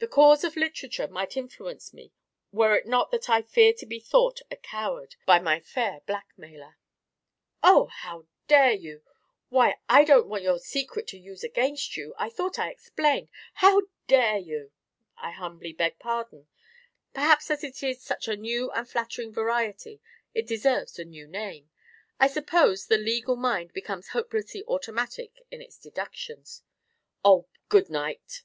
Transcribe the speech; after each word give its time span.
"The 0.00 0.06
cause 0.06 0.44
of 0.44 0.56
literature 0.58 1.08
might 1.08 1.34
influence 1.34 1.94
me 1.94 2.12
were 2.52 2.76
it 2.76 2.86
not 2.86 3.10
that 3.12 3.30
I 3.30 3.40
fear 3.40 3.72
to 3.72 3.86
be 3.86 3.98
thought 3.98 4.42
a 4.50 4.56
coward 4.56 5.16
by 5.24 5.38
my 5.38 5.58
fair 5.58 6.02
blackmailer." 6.04 6.76
"Oh! 7.62 7.86
How 7.86 8.26
dare 8.46 8.72
you? 8.72 9.02
Why, 9.48 9.76
I 9.88 10.04
don't 10.04 10.26
want 10.26 10.42
your 10.42 10.58
secret 10.58 11.06
to 11.06 11.18
use 11.18 11.42
against 11.42 11.96
you. 11.96 12.14
I 12.18 12.28
thought 12.28 12.58
I 12.58 12.68
explained 12.68 13.30
how 13.54 13.84
dare 14.06 14.36
you!" 14.36 14.70
"I 15.16 15.30
humbly 15.30 15.72
beg 15.72 15.98
pardon. 15.98 16.48
Perhaps 17.14 17.50
as 17.50 17.64
it 17.64 17.82
is 17.82 18.02
such 18.02 18.28
a 18.28 18.36
new 18.36 18.70
and 18.72 18.86
flattering 18.86 19.32
variety, 19.32 20.02
it 20.34 20.46
deserves 20.46 20.98
a 20.98 21.06
new 21.06 21.26
name. 21.26 21.70
I 22.20 22.26
suppose 22.26 22.84
the 22.84 22.98
legal 22.98 23.34
mind 23.36 23.72
becomes 23.72 24.08
hopelessly 24.08 24.62
automatic 24.68 25.40
in 25.50 25.62
its 25.62 25.78
deductions" 25.78 26.64
"Oh, 27.24 27.48
good 27.70 27.88
night!" 27.88 28.42